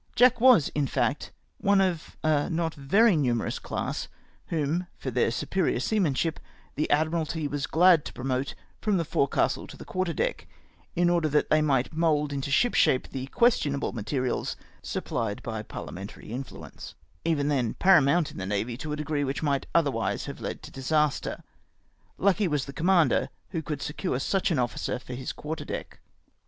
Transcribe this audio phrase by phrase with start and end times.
[0.15, 4.07] Jack was, in fact, one of a not very numerous class,
[4.47, 6.39] whom, for theii' superior seamanship,
[6.73, 10.47] the Admiralty was glad to promote from the forecastle to tlie quarter deck,
[10.95, 16.31] in order that they might mould mto ship shape the questionable materials supplied by parliamentary
[16.31, 16.95] influence—
[17.33, 20.63] even then para mount in the Navy to a degree which might otherwise have led
[20.63, 21.43] to disaster.
[22.17, 25.99] Lucky was the commander who could secure such an officer for his quarter deck.